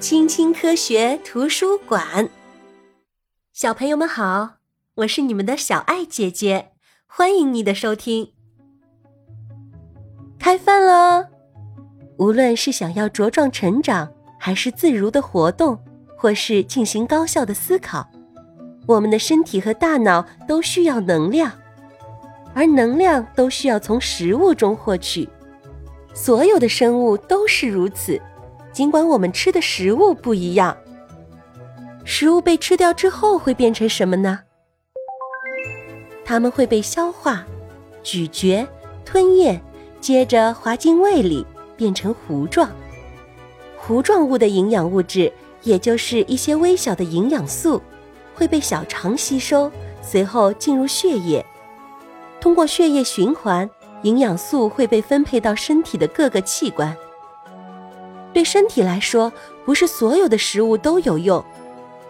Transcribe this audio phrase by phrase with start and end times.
[0.00, 2.28] 青青科学图书馆，
[3.52, 4.50] 小朋友们好，
[4.94, 6.70] 我是你们的小爱姐姐，
[7.04, 8.32] 欢迎你的收听。
[10.38, 11.26] 开饭喽！
[12.16, 14.08] 无论是想要茁壮成长，
[14.38, 15.76] 还是自如的活动，
[16.16, 18.08] 或是进行高效的思考，
[18.86, 21.50] 我们的身体和大脑都需要能量，
[22.54, 25.28] 而能量都需要从食物中获取。
[26.14, 28.20] 所有的生物都是如此，
[28.72, 30.76] 尽管我们吃的食物不一样。
[32.04, 34.40] 食物被吃掉之后会变成什么呢？
[36.24, 37.44] 它们会被消化、
[38.02, 38.66] 咀嚼、
[39.04, 39.60] 吞咽，
[40.00, 42.70] 接着滑进胃里，变成糊状。
[43.76, 47.82] 糊状物的营养物质，也就是一些微小的营养素，
[48.34, 49.70] 会被小肠吸收，
[50.02, 51.44] 随后进入血液，
[52.40, 53.68] 通过血液循环。
[54.02, 56.96] 营养素会被分配到身体的各个器官。
[58.32, 59.32] 对身体来说，
[59.64, 61.44] 不是所有的食物都有用。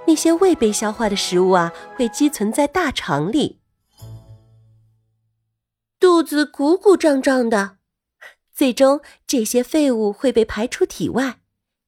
[0.07, 3.61] 那些未被消化的食物啊，会积存在大肠里，
[6.01, 7.77] 肚子鼓鼓胀胀的。
[8.55, 11.41] 最终，这些废物会被排出体外，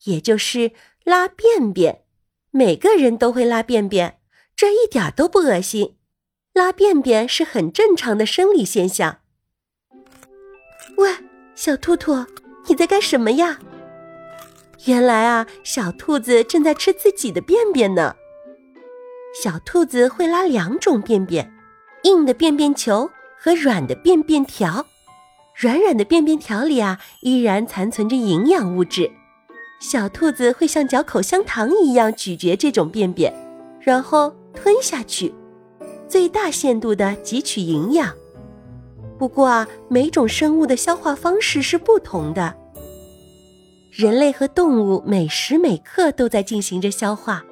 [0.04, 0.72] 也就是
[1.04, 2.04] 拉便便。
[2.50, 4.20] 每个人都会拉便便，
[4.54, 5.96] 这一点都不恶心。
[6.52, 9.20] 拉便便是很正常的生理现象。
[10.98, 11.14] 喂，
[11.54, 12.26] 小兔兔，
[12.66, 13.58] 你在干什么呀？
[14.86, 18.14] 原来啊，小兔子正在吃自己的便便呢。
[19.42, 21.52] 小兔子会拉两种便便，
[22.04, 24.86] 硬的便便球和软的便便条。
[25.54, 29.10] 软软的便便条里啊，依然残存着营养物质。
[29.80, 33.34] 小兔子会像嚼口香糖一样咀嚼这种便便，
[33.80, 35.34] 然后吞下去，
[36.08, 38.14] 最大限度的汲取营养。
[39.18, 42.56] 不过啊，每种生物的消化方式是不同的。
[43.90, 47.44] 人类和动物每时每刻都在进行着消化。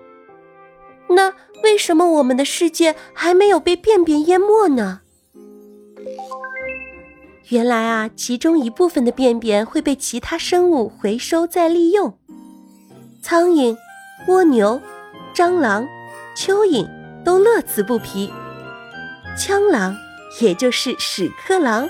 [1.10, 5.00] 那为什么我们的世界还没有被便便淹没呢？
[7.48, 12.18] 原来啊，其中一部分的便便会被其他生物回收再利用。
[13.22, 13.76] 苍蝇、
[14.28, 14.80] 蜗牛、
[15.34, 15.86] 蟑螂、
[16.36, 16.88] 蚯蚓
[17.24, 18.32] 都乐此不疲。
[19.36, 19.96] 蜣螂。
[20.42, 21.88] 也就是屎壳郎，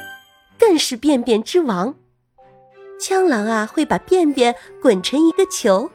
[0.56, 1.97] 更是便便之王。
[2.99, 5.91] 蜣螂啊，会把便便滚成一个球，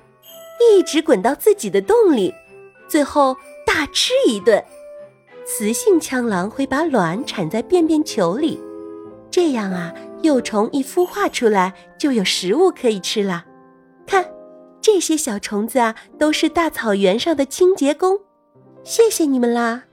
[0.59, 2.34] 一直滚到自己的洞里，
[2.88, 4.64] 最后大吃一顿。
[5.46, 8.59] 雌性蜣螂会把卵产在便便球里，
[9.30, 13.46] 这样啊，幼虫一孵化出来就有食物可以吃了。
[14.08, 14.25] 看，
[14.81, 18.20] 这些小虫子啊，都是大草原上的清洁工。
[18.84, 19.84] 谢谢你们啦！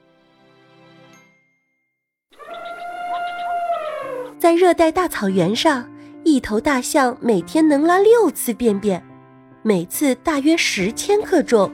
[4.39, 5.91] 在热带大草原上，
[6.31, 9.05] 一头大象每天能拉六次便便，
[9.63, 11.69] 每次大约十千克重。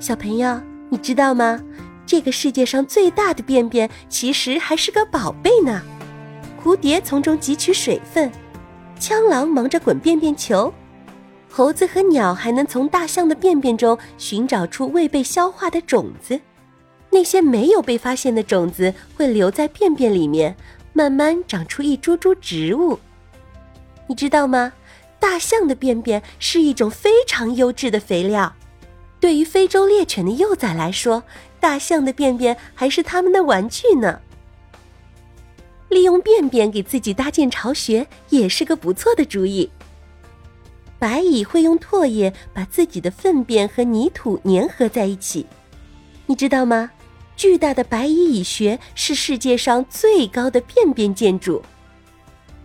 [0.00, 0.58] 小朋友，
[0.88, 1.60] 你知道吗？
[2.06, 5.82] 这个世界上最大的便便其实还是个宝贝呢。
[6.64, 8.32] 蝴蝶从中汲取水分，
[8.98, 10.72] 蜣螂忙着滚便便球，
[11.50, 16.40] 猴子和鸟还能从大象的便便中寻找出未被消化的种子。
[17.10, 20.56] 那些没有被发现的种子会留在便便里面。
[20.94, 22.98] 慢慢长出一株株植物，
[24.06, 24.72] 你知道吗？
[25.18, 28.52] 大象的便便是一种非常优质的肥料。
[29.20, 31.22] 对于非洲猎犬的幼崽来说，
[31.60, 34.20] 大象的便便还是他们的玩具呢。
[35.88, 39.70] 利用便便给自己搭建巢穴也是个不错的主意。
[40.98, 45.46] 白蚁会用唾液把自己的粪便和泥土粘合在一起，
[46.26, 46.90] 你知道吗？
[47.36, 51.62] 巨大的白蚁蚁穴是世界上最高的便便建筑。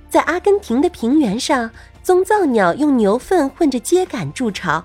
[0.09, 1.69] 在阿根廷的平原上，
[2.01, 4.83] 棕噪鸟用牛粪混着秸秆筑巢，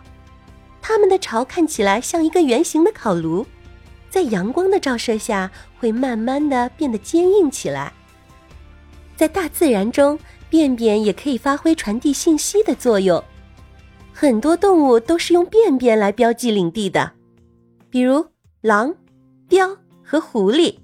[0.81, 3.47] 它们的巢看起来像一个圆形的烤炉，
[4.11, 7.93] 在阳光的照射下会慢慢的变得坚硬起来。
[9.17, 10.19] 在大自然中，
[10.51, 13.23] 便便也可以发挥传递信息的作用，
[14.13, 17.13] 很多动物都是用便便来标记领地的，
[17.91, 18.27] 比如
[18.61, 18.95] 狼。
[19.49, 20.79] 雕和狐狸，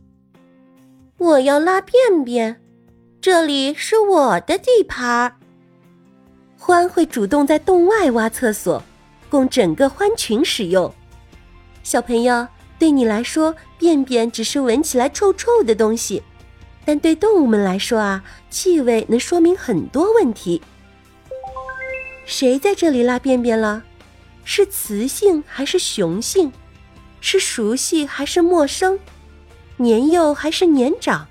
[1.16, 2.60] 我要拉便便，
[3.20, 5.36] 这里是我的地盘。
[6.56, 8.80] 獾会主动在洞外挖厕所，
[9.28, 10.94] 供整个獾群使用。
[11.82, 12.46] 小朋友，
[12.78, 16.22] 对你来说，便便只是闻起来臭臭的东西，
[16.84, 20.62] 但对动物们来说啊，气味能说明很多问题。
[22.24, 23.82] 谁在这里拉便便了？
[24.44, 26.52] 是雌性还是雄性？
[27.20, 28.96] 是熟悉还是陌生？
[29.76, 31.26] 年幼还是年长？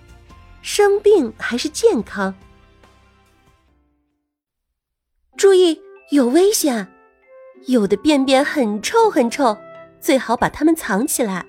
[0.62, 2.34] 生病还是健康？
[5.38, 5.80] 注意，
[6.12, 6.88] 有危险！
[7.68, 9.58] 有的便便很臭很臭，
[10.00, 11.46] 最好把它们藏起来。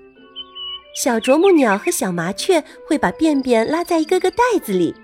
[0.94, 4.94] 小啄木鸟和小麻雀会把便便拉在一个个袋子里，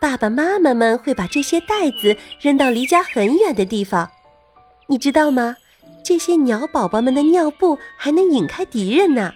[0.00, 4.10] 爸爸妈妈们会把这些袋子扔到离家很远的地方。
[4.86, 5.56] 你知道吗？
[6.04, 9.34] 这些鸟宝宝们的尿布还能引开敌人呢。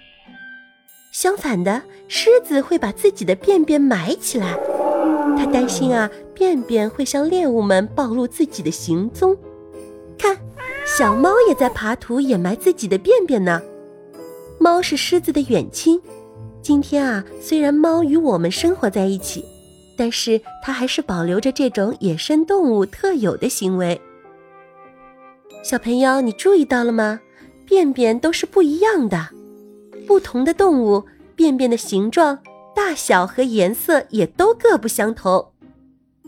[1.12, 4.58] 相反的，狮子会把自己的便便埋起来，
[5.36, 9.36] 它担心啊，便便会向猎物们暴露自己的行踪。
[10.18, 10.34] 看，
[10.86, 13.60] 小猫也在爬土掩埋自己的便便呢。
[14.58, 16.00] 猫是狮子的远亲，
[16.62, 19.44] 今天啊，虽然猫与我们生活在一起，
[19.98, 24.00] 但是它还是保留着这种野生动物特有的行为。
[25.62, 27.20] 小朋友，你注意到了吗？
[27.66, 29.28] 便便都是不一样的，
[30.06, 31.04] 不同的动物
[31.34, 32.38] 便便的形状、
[32.74, 35.52] 大小和颜色也都各不相同。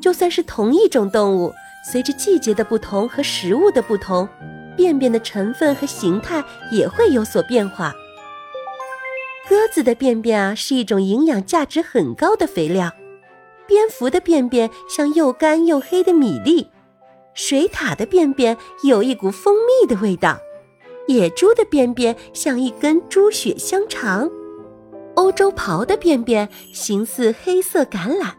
[0.00, 1.53] 就算是同一种动物，
[1.91, 4.29] 随着季节的不同和食物的不同，
[4.76, 7.94] 便便的成分和形态也会有所变化。
[9.49, 12.91] 鸽子的便便啊，是一种营养价值很高的肥料；
[13.67, 16.69] 蝙蝠的便便像又干又黑的米粒；
[17.35, 20.38] 水獭的便便有一股蜂蜜的味道；
[21.06, 24.29] 野猪的便便像一根猪血香肠；
[25.15, 28.35] 欧洲狍的便便形似黑色橄榄；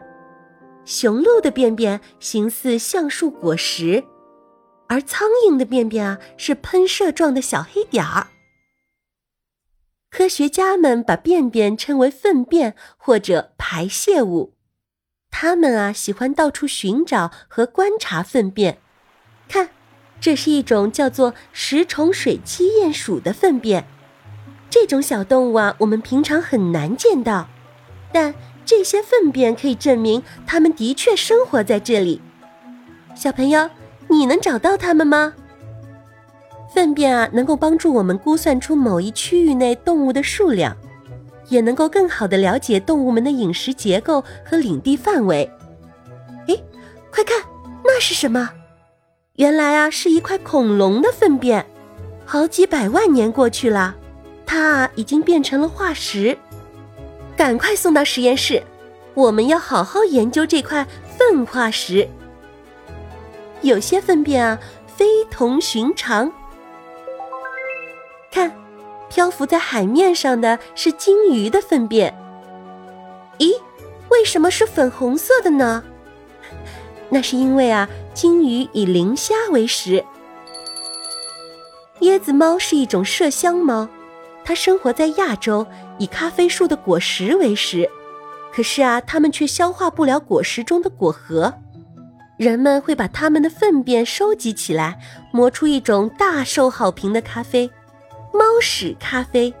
[0.84, 4.02] 雄鹿的便便形似橡树果实；
[4.88, 8.28] 而苍蝇的便便啊，是喷射状的小黑点儿。
[10.10, 14.54] 科学家们把便便称为粪便或者排泄物，
[15.30, 18.78] 他们啊喜欢到处寻找和观察粪便。
[19.48, 19.68] 看，
[20.20, 23.86] 这是一种叫做食虫水栖鼹鼠的粪便。
[24.68, 27.48] 这种小动物啊，我们平常很难见到，
[28.12, 28.34] 但
[28.64, 32.20] 这些粪便可以证明它们的确生活在这里。
[33.14, 33.70] 小朋友，
[34.08, 35.32] 你能找到它们吗？
[36.74, 40.76] 粪便啊，能够帮助我们估算出某一区域内动物的数量，
[41.48, 45.48] 也能够更好的了解动物们的饮食结构和领地范围。
[46.48, 46.56] 哎，
[47.10, 47.40] 快看，
[47.84, 48.50] 那是什么？
[49.36, 51.66] 原来啊，是一块恐龙的粪便。
[52.24, 53.94] 好几百万年过去了，
[54.46, 56.36] 它啊已经变成了化石。
[57.36, 58.62] 赶快送到实验室，
[59.12, 60.86] 我们要好好研究这块
[61.18, 62.08] 粪化石。
[63.60, 66.32] 有些粪便啊，非同寻常。
[68.32, 68.50] 看，
[69.10, 72.14] 漂浮在海面上的是鲸鱼的粪便。
[73.38, 73.52] 咦，
[74.08, 75.84] 为什么是粉红色的呢？
[77.10, 80.02] 那是因为啊，鲸鱼以磷虾为食。
[82.00, 83.86] 椰子猫是一种麝香猫，
[84.42, 85.66] 它生活在亚洲，
[85.98, 87.86] 以咖啡树的果实为食。
[88.54, 91.52] 可是啊，它们却消化不了果实中的果核。
[92.38, 94.98] 人们会把它们的粪便收集起来，
[95.30, 97.70] 磨出一种大受好评的咖啡。
[98.32, 99.52] 猫屎咖啡。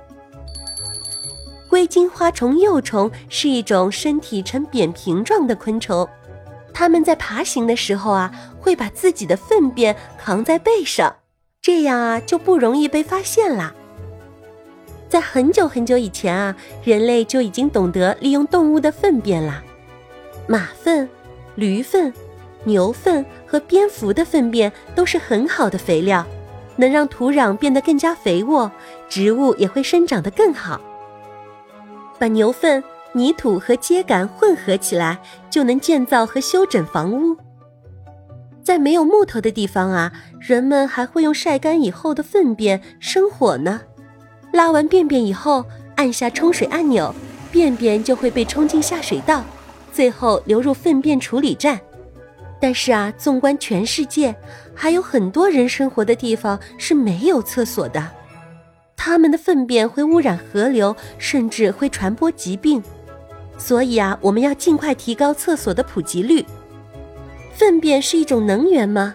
[1.68, 6.08] 龟金花虫幼虫是一种身体呈扁平状的昆虫，
[6.78, 8.30] 它们在爬行的时候啊，
[8.60, 11.16] 会把自己的粪便扛在背上，
[11.62, 13.72] 这样啊就不容易被发现啦。
[15.08, 19.62] 在很久很久以前啊，人类就已经懂得利用动物的粪便啦。
[20.46, 21.08] 马粪、
[21.54, 22.12] 驴粪、
[22.64, 26.26] 牛粪和蝙蝠的粪便都是很好的肥料。
[26.78, 28.70] 能让土壤变得更加肥沃，
[29.08, 30.78] 植物也会生长得更好。
[32.18, 35.18] 把牛粪、泥土和秸秆混合起来，
[35.56, 37.34] 就能建造和修整房屋。
[38.62, 43.80] 在没有木头的地方啊，人们还会用晒干以后的粪便生火呢。
[44.52, 47.14] 拉完便便以后，按下冲水按钮，
[47.50, 49.42] 便便就会被冲进下水道，
[49.94, 51.80] 最后流入粪便处理站。
[52.60, 54.36] 但是啊，纵观全世界，
[54.74, 58.06] 还有很多人生活的地方是没有厕所的，
[58.94, 62.82] 他们的粪便会污染河流，甚至会传播疾病。
[63.58, 66.44] 所以啊，我们要尽快提高厕所的普及率。
[67.54, 69.14] 粪便是一种能源吗？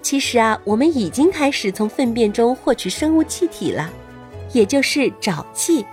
[0.00, 3.90] 其实啊，我们已经开始从粪便中获取生物气体了，
[4.52, 5.84] 也就是沼气，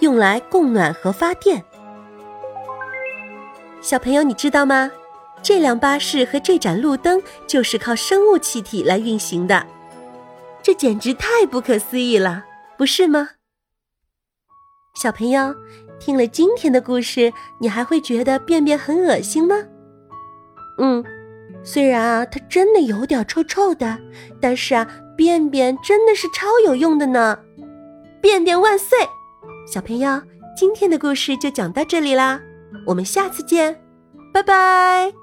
[0.00, 1.64] 用来供暖和发电。
[3.80, 4.90] 小朋友，你知道吗？
[5.42, 9.66] 这辆巴士和这盏路灯就是靠生物气体来运行的，
[10.62, 12.44] 这简直太不可思议了，
[12.76, 13.30] 不是吗？
[15.00, 15.54] 小朋友，
[16.00, 19.54] 听了今天的故事，你还会觉得便便很恶心吗？
[20.78, 21.04] 嗯，
[21.62, 23.98] 虽然啊，它真的有点臭臭的，
[24.40, 27.38] 但是啊，便便真的是超有用的呢！
[28.20, 28.98] 便便万岁！
[29.70, 30.20] 小朋友，
[30.56, 32.40] 今天的故事就讲到这里啦，
[32.86, 33.78] 我们下次见，
[34.32, 35.19] 拜拜。